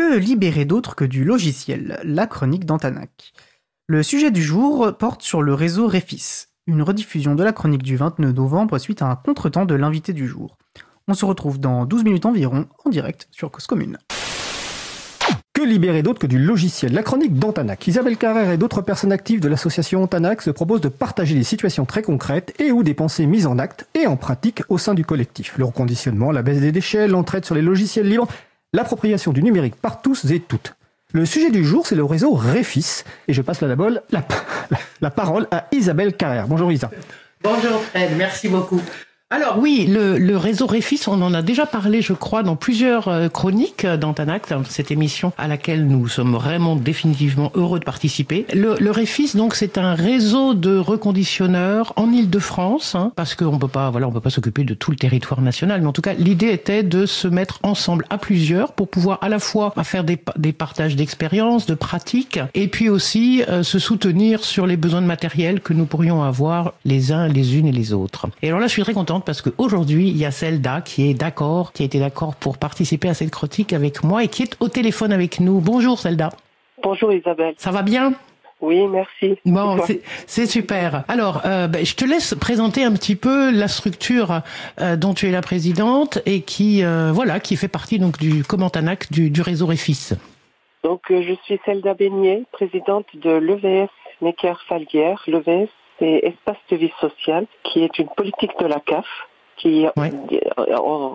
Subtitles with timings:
[0.00, 3.34] Que libérer d'autre que du logiciel La chronique d'Antanac.
[3.86, 7.98] Le sujet du jour porte sur le réseau Refis, une rediffusion de la chronique du
[7.98, 10.56] 29 novembre suite à un contretemps de l'invité du jour.
[11.06, 13.98] On se retrouve dans 12 minutes environ en direct sur Cause Commune.
[15.52, 16.94] Que libérer d'autre que du logiciel?
[16.94, 17.86] La chronique d'Antanac.
[17.86, 21.84] Isabelle Carrère et d'autres personnes actives de l'association Antanac se proposent de partager des situations
[21.84, 25.04] très concrètes et ou des pensées mises en acte et en pratique au sein du
[25.04, 25.58] collectif.
[25.58, 28.28] Le reconditionnement, la baisse des déchets, l'entraide sur les logiciels libres,
[28.72, 30.74] l'appropriation du numérique par tous et toutes.
[31.12, 33.02] Le sujet du jour, c'est le réseau Refis.
[33.26, 33.60] Et je passe
[35.00, 36.46] la parole à Isabelle Carrère.
[36.46, 36.90] Bonjour Isa.
[37.42, 38.80] Bonjour Fred, merci beaucoup.
[39.32, 43.28] Alors oui, le, réseau Réfis, on en a déjà parlé, je crois, dans plusieurs euh,
[43.28, 48.44] chroniques d'Antanac, cette émission à laquelle nous sommes vraiment définitivement heureux de participer.
[48.52, 53.68] Le, le Réfis, donc, c'est un réseau de reconditionneurs en Île-de-France, hein, parce qu'on peut
[53.68, 56.14] pas, voilà, on peut pas s'occuper de tout le territoire national, mais en tout cas,
[56.14, 60.18] l'idée était de se mettre ensemble à plusieurs pour pouvoir à la fois faire des,
[60.38, 65.06] des partages d'expériences, de pratiques, et puis aussi euh, se soutenir sur les besoins de
[65.06, 68.26] matériel que nous pourrions avoir les uns, les unes et les autres.
[68.42, 71.14] Et alors là, je suis très contente parce qu'aujourd'hui, il y a Zelda qui est
[71.14, 74.56] d'accord, qui a été d'accord pour participer à cette critique avec moi et qui est
[74.60, 75.60] au téléphone avec nous.
[75.60, 76.30] Bonjour Zelda.
[76.82, 77.54] Bonjour Isabelle.
[77.58, 78.14] Ça va bien?
[78.60, 79.38] Oui, merci.
[79.46, 79.78] Bon,
[80.26, 81.04] c'est super.
[81.08, 84.42] Alors, euh, ben, je te laisse présenter un petit peu la structure
[84.80, 88.44] euh, dont tu es la présidente et qui, euh, voilà, qui fait partie donc du
[88.44, 90.10] Commentanac du, du réseau Réfis.
[90.84, 93.88] Donc, je suis Zelda Beignet, présidente de l'EVS
[94.20, 95.22] Necker Falguière.
[95.26, 95.68] L'EVS,
[96.00, 99.06] c'est Espace de vie sociale, qui est une politique de la CAF.
[99.60, 99.92] Qui, euh,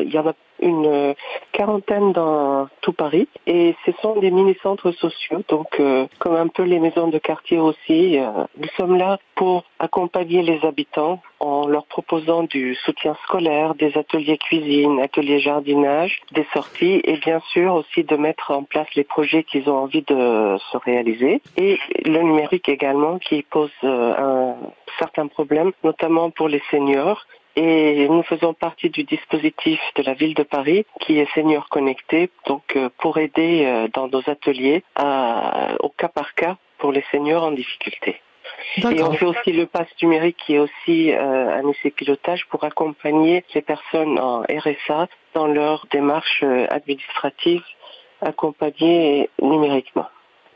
[0.00, 1.14] il y en a une
[1.50, 6.62] quarantaine dans tout Paris et ce sont des mini-centres sociaux, donc euh, comme un peu
[6.62, 8.16] les maisons de quartier aussi.
[8.16, 13.96] Euh, nous sommes là pour accompagner les habitants en leur proposant du soutien scolaire, des
[13.98, 19.04] ateliers cuisine, ateliers jardinage, des sorties et bien sûr aussi de mettre en place les
[19.04, 21.42] projets qu'ils ont envie de se réaliser.
[21.56, 24.54] Et le numérique également qui pose un
[24.98, 27.24] certain problème, notamment pour les seniors
[27.58, 32.30] et nous faisons partie du dispositif de la ville de Paris qui est Senior Connecté,
[32.46, 34.84] donc euh, pour aider euh, dans nos ateliers
[35.80, 38.20] au cas par cas pour les seniors en difficulté.
[38.76, 42.62] Et on fait aussi le pass numérique qui est aussi euh, un essai pilotage pour
[42.62, 47.62] accompagner les personnes en RSA dans leur démarche administrative
[48.20, 50.06] accompagnée numériquement.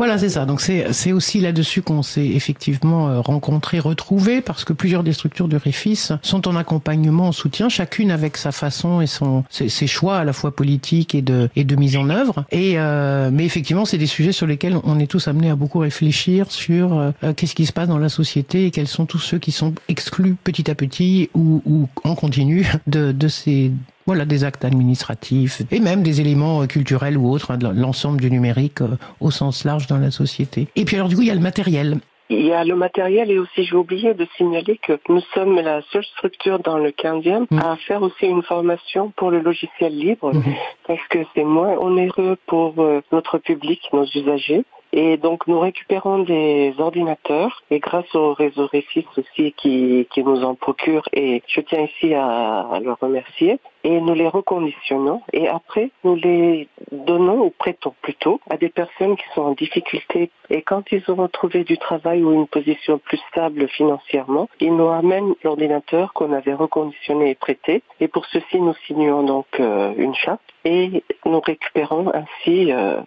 [0.00, 0.46] Voilà, c'est ça.
[0.46, 5.46] Donc c'est aussi là-dessus qu'on s'est effectivement euh, rencontrés, retrouvés, parce que plusieurs des structures
[5.46, 10.16] du Réfis sont en accompagnement, en soutien, chacune avec sa façon et son ses, choix
[10.16, 12.46] à la fois politiques et de et de mise en œuvre.
[12.50, 15.80] Et euh, mais effectivement, c'est des sujets sur lesquels on est tous amenés à beaucoup
[15.80, 19.38] réfléchir sur euh, qu'est-ce qui se passe dans la société et quels sont tous ceux
[19.38, 23.70] qui sont exclus petit à petit ou, ou en continu de de ces
[24.10, 28.28] voilà, des actes administratifs et même des éléments euh, culturels ou autres, hein, l'ensemble du
[28.28, 30.66] numérique euh, au sens large dans la société.
[30.74, 32.00] Et puis alors du coup, il y a le matériel.
[32.28, 35.82] Il y a le matériel et aussi j'ai oublié de signaler que nous sommes la
[35.92, 37.58] seule structure dans le 15e mm.
[37.60, 40.54] à faire aussi une formation pour le logiciel libre mm-hmm.
[40.88, 44.64] parce que c'est moins onéreux pour euh, notre public, nos usagers.
[44.92, 47.62] Et donc nous récupérons des ordinateurs.
[47.70, 52.14] Et grâce au réseau Réfis aussi qui, qui nous en procure et je tiens ici
[52.14, 53.58] à, à le remercier.
[53.84, 55.22] Et nous les reconditionnons.
[55.32, 60.30] Et après nous les donnons ou prêtons plutôt à des personnes qui sont en difficulté.
[60.50, 64.88] Et quand ils auront trouvé du travail ou une position plus stable financièrement, ils nous
[64.88, 67.82] amènent l'ordinateur qu'on avait reconditionné et prêté.
[68.00, 70.40] Et pour ceci nous signons donc euh, une charte.
[70.64, 73.00] Et nous récupérons ainsi euh,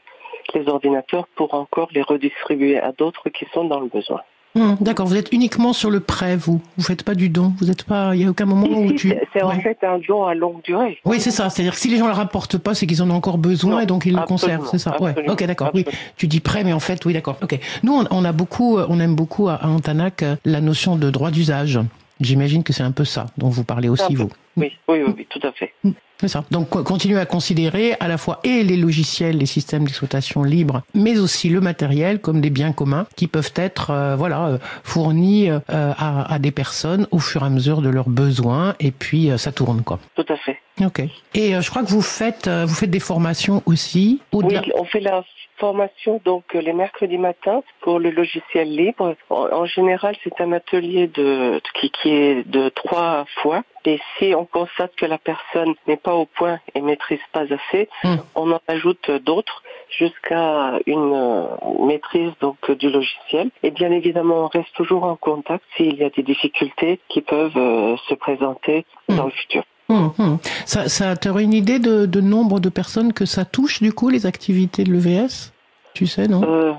[0.53, 4.21] les ordinateurs pour encore les redistribuer à d'autres qui sont dans le besoin.
[4.55, 6.61] Hmm, d'accord, vous êtes uniquement sur le prêt, vous.
[6.77, 7.53] Vous faites pas du don.
[7.59, 8.15] Vous êtes pas.
[8.15, 9.11] Il y a aucun moment où tu.
[9.33, 10.99] C'est en fait un don à longue durée.
[11.05, 11.49] Oui, c'est ça.
[11.49, 13.79] C'est-à-dire que si les gens ne le rapportent pas, c'est qu'ils en ont encore besoin
[13.79, 14.67] et donc ils le conservent.
[14.69, 15.01] C'est ça.
[15.01, 15.15] Ouais.
[15.27, 15.71] Ok, d'accord.
[15.73, 15.85] Oui.
[16.17, 17.37] Tu dis prêt, mais en fait, oui, d'accord.
[17.41, 17.57] Ok.
[17.81, 21.79] Nous, on, a beaucoup, on aime beaucoup à Antanac euh, la notion de droit d'usage.
[22.21, 24.29] J'imagine que c'est un peu ça dont vous parlez aussi, vous.
[24.55, 25.73] Oui, oui, oui, tout à fait.
[26.19, 26.45] C'est ça.
[26.51, 31.19] Donc continuer à considérer à la fois et les logiciels, les systèmes d'exploitation libres, mais
[31.19, 35.59] aussi le matériel comme des biens communs qui peuvent être euh, voilà euh, fournis euh,
[35.67, 39.51] à, à, des personnes au fur et à mesure de leurs besoins et puis ça
[39.51, 39.99] tourne quoi.
[40.15, 40.59] Tout à fait.
[40.81, 41.01] Ok.
[41.33, 44.21] Et je crois que vous faites vous faites des formations aussi.
[44.31, 45.23] Oui, on fait la
[45.63, 49.15] formation donc les mercredis matins pour le logiciel libre.
[49.29, 54.45] En, général, c'est un atelier de qui, qui est de trois fois et si on
[54.45, 58.15] constate que la personne n'est pas au point et maîtrise pas assez, hmm.
[58.35, 59.63] on en ajoute d'autres
[59.97, 61.45] jusqu'à une euh,
[61.85, 63.49] maîtrise donc du logiciel.
[63.63, 67.55] Et bien évidemment, on reste toujours en contact s'il y a des difficultés qui peuvent
[67.55, 69.15] euh, se présenter hmm.
[69.15, 69.63] dans le futur.
[69.89, 70.39] Hum.
[70.65, 74.25] Ça, ça une idée de, de, nombre de personnes que ça touche, du coup, les
[74.25, 75.52] activités de l'EVS
[75.93, 76.73] Tu sais, non euh,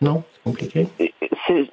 [0.00, 0.88] Non, c'est compliqué.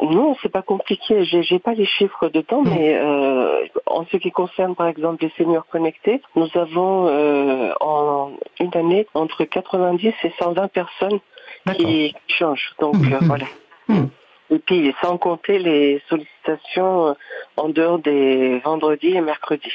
[0.01, 1.23] Non, c'est pas compliqué.
[1.23, 5.31] J'ai pas les chiffres de temps, mais euh, en ce qui concerne, par exemple, les
[5.37, 11.19] seniors connectés, nous avons euh, en une année entre 90 et 120 personnes
[11.77, 12.73] qui changent.
[12.79, 13.45] Donc hum, hum, voilà.
[14.49, 17.15] Et puis, sans compter les sollicitations
[17.55, 19.71] en dehors des vendredis et mercredis.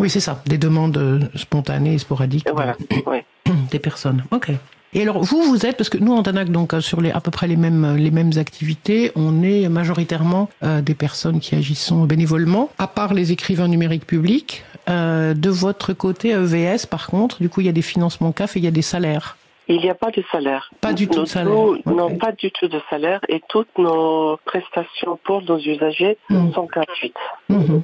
[0.00, 2.76] Oui, c'est ça, des demandes spontanées et sporadiques voilà.
[3.70, 4.24] des personnes.
[4.32, 4.50] Ok.
[4.94, 7.20] Et alors vous, vous êtes parce que nous en Tanac, donc euh, sur les à
[7.20, 12.70] peu près les mêmes les mêmes activités, on est majoritairement des personnes qui agissent bénévolement,
[12.78, 14.64] à part les écrivains numériques publics.
[14.88, 18.60] de votre côté EVS, par contre, du coup, il y a des financements CAF et
[18.60, 19.36] il y a des salaires.
[19.66, 20.70] Il n'y a pas de salaire.
[20.80, 21.54] Pas du tout de salaire.
[21.86, 26.52] Non, pas du tout de salaire et toutes nos prestations pour nos usagers hmm.
[26.52, 27.14] sont gratuites.
[27.48, 27.80] Mmh,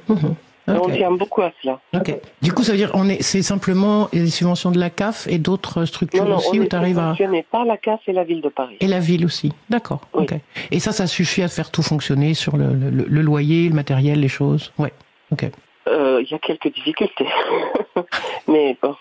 [0.79, 1.79] On tient beaucoup à cela.
[2.41, 5.37] Du coup, ça veut dire on est, c'est simplement les subventions de la CAF et
[5.37, 7.15] d'autres structures non, aussi on où tu arrives à.
[7.51, 8.77] par la CAF et la ville de Paris.
[8.79, 9.51] Et la ville aussi.
[9.69, 10.01] D'accord.
[10.71, 14.27] Et ça, ça suffit à faire tout fonctionner sur le, le, loyer, le matériel, les
[14.27, 14.71] choses?
[14.77, 14.93] Ouais.
[15.31, 15.45] Ok.
[15.87, 17.27] Euh, il y a quelques difficultés,
[18.47, 18.95] mais bon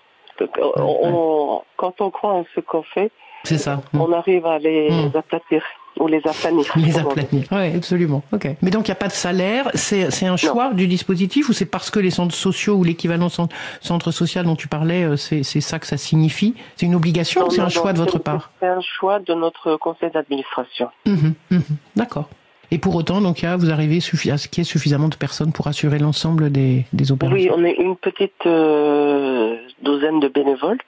[1.76, 3.10] quand on croit en ce qu'on fait,
[3.44, 3.80] c'est ça.
[3.94, 5.16] On arrive à les hmm.
[5.16, 5.62] aplatir
[5.98, 6.72] ou les aplanir.
[6.76, 7.44] Les aplanir.
[7.50, 8.22] Oui, absolument.
[8.32, 8.48] Ok.
[8.62, 9.70] Mais donc il n'y a pas de salaire.
[9.74, 14.10] C'est un choix du dispositif ou c'est parce que les centres sociaux ou l'équivalent centre,
[14.10, 16.54] social dont tu parlais, euh, c'est ça que ça signifie?
[16.76, 18.50] C'est une obligation ou c'est un choix de votre part?
[18.60, 20.88] C'est un choix de notre conseil d'administration.
[21.06, 21.58] Mmh, mmh.
[21.96, 22.28] D'accord.
[22.70, 25.66] Et pour autant, donc, vous arrivez à ce qu'il y ait suffisamment de personnes pour
[25.66, 27.36] assurer l'ensemble des, des, opérations?
[27.36, 30.78] Oui, on est une petite euh, douzaine de bénévoles.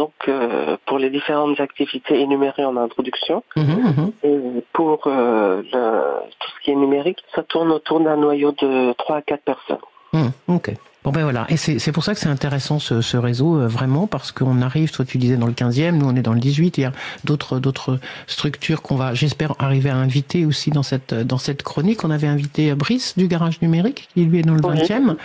[0.00, 3.44] Donc, euh, pour les différentes activités énumérées en introduction.
[3.54, 4.12] Mmh, mmh.
[4.22, 4.38] Et
[4.72, 9.20] pour euh, tout ce qui est numérique, ça tourne autour d'un noyau de 3 à
[9.20, 9.84] 4 personnes.
[10.14, 10.72] Mmh, ok.
[11.04, 14.06] Bon ben voilà, et c'est pour ça que c'est intéressant ce, ce, réseau euh, vraiment
[14.06, 16.76] parce qu'on arrive, toi tu disais dans le 15e, nous on est dans le 18,
[16.76, 16.92] il y a
[17.24, 22.04] d'autres structures qu'on va, j'espère, arriver à inviter aussi dans cette dans cette chronique.
[22.04, 25.16] On avait invité Brice du garage numérique qui lui est dans le 20e,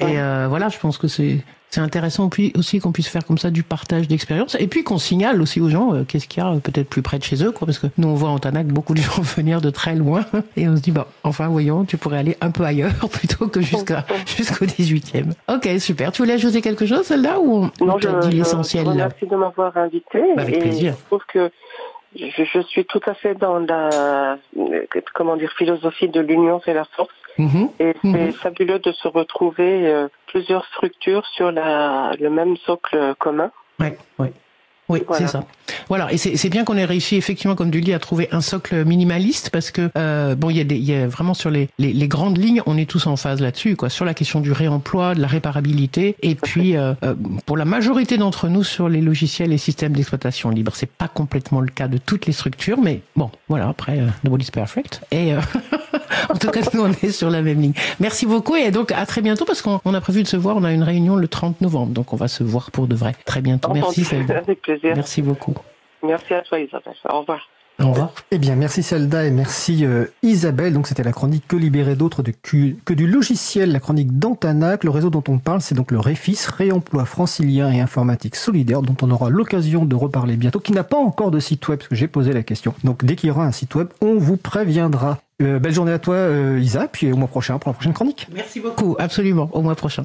[0.00, 3.50] et euh, voilà, je pense que c'est c'est intéressant aussi qu'on puisse faire comme ça
[3.50, 6.50] du partage d'expérience et puis qu'on signale aussi aux gens euh, qu'est-ce qu'il y a
[6.50, 8.66] euh, peut-être plus près de chez eux quoi parce que nous on voit en Tanac
[8.66, 10.24] beaucoup de gens venir de très loin
[10.56, 13.60] et on se dit bah enfin voyons tu pourrais aller un peu ailleurs plutôt que
[13.60, 15.32] jusqu'à jusqu'au 18e.
[15.48, 16.12] OK, super.
[16.12, 20.20] Tu voulais ajouter quelque chose celle-là ou non, je, dit l'essentiel Merci de m'avoir invité
[20.34, 20.94] bah, avec plaisir.
[20.98, 21.50] Je trouve que
[22.16, 24.38] je, je, suis tout à fait dans la
[25.14, 27.70] comment dire philosophie de l'union c'est la force Mhm.
[27.78, 28.32] Et c'est mhm.
[28.32, 33.50] fabuleux de se retrouver euh, plusieurs structures sur la, le même socle commun.
[33.78, 33.88] Oui,
[34.18, 34.28] oui.
[34.90, 35.44] Oui, c'est ça.
[35.88, 38.84] Voilà, et c'est bien qu'on ait réussi effectivement, comme tu dis, à trouver un socle
[38.84, 41.92] minimaliste parce que euh, bon, il y, a des, y a vraiment sur les, les,
[41.92, 45.14] les, grandes lignes, on est tous en phase là-dessus, quoi, sur la question du réemploi,
[45.14, 47.14] de la réparabilité, et puis euh, euh,
[47.46, 50.72] pour la majorité d'entre nous sur les logiciels et systèmes d'exploitation libre.
[50.74, 53.68] C'est pas complètement le cas de toutes les structures, mais bon, voilà.
[53.68, 55.02] Après, euh, nobody's perfect.
[55.12, 55.40] Et euh,
[56.28, 57.74] en tout cas, nous on est sur la même ligne.
[57.98, 60.56] Merci beaucoup et donc à très bientôt parce qu'on a prévu de se voir.
[60.56, 63.14] On a une réunion le 30 novembre, donc on va se voir pour de vrai
[63.24, 63.72] très bientôt.
[63.72, 64.06] Merci.
[64.12, 64.92] Avec plaisir.
[64.94, 65.54] Merci beaucoup.
[66.02, 66.94] Merci à toi Isabelle.
[67.08, 67.48] Au revoir.
[67.80, 68.12] Au revoir.
[68.30, 70.74] Eh bien, merci Selda et merci euh, Isabelle.
[70.74, 74.84] Donc, c'était la chronique Que libérer d'autres que du logiciel, la chronique d'Antanac.
[74.84, 78.96] Le réseau dont on parle, c'est donc le REFIS, Réemploi Francilien et Informatique Solidaire, dont
[79.00, 81.94] on aura l'occasion de reparler bientôt, qui n'a pas encore de site web, parce que
[81.94, 82.74] j'ai posé la question.
[82.84, 85.18] Donc, dès qu'il y aura un site web, on vous préviendra.
[85.40, 88.28] Euh, belle journée à toi, euh, Isa, puis au mois prochain pour la prochaine chronique.
[88.32, 90.04] Merci beaucoup, absolument, au mois prochain.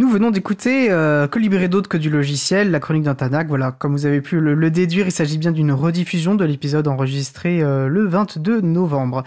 [0.00, 3.48] Nous venons d'écouter euh, Que libérer d'autres que du logiciel, la chronique d'Antanac.
[3.48, 7.62] Voilà, comme vous avez pu le, déduire, il s'agit bien d'une rediffusion de l'épisode enregistré
[7.62, 9.24] euh, le 22 novembre.